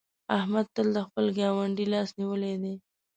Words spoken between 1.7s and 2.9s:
لاس نيولی دی.